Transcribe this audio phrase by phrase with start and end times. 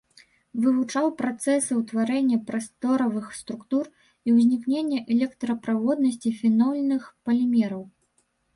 [0.61, 7.83] Вывучаў працэсы ўтварэння прасторавых структур і ўзнікнення электраправоднасці фенольных палімераў.